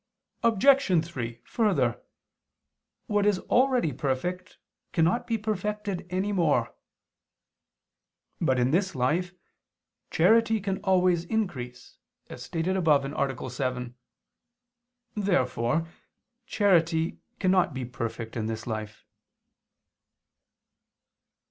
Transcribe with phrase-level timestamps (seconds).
[0.41, 1.05] Obj.
[1.05, 2.01] 3: Further,
[3.05, 4.57] what is already perfect
[4.93, 6.73] cannot be perfected any more.
[8.39, 9.31] But in this life
[10.09, 11.99] charity can always increase,
[12.31, 13.49] as stated above (A.
[13.51, 13.93] 7).
[15.15, 15.87] Therefore
[16.47, 19.05] charity cannot be perfect in this life.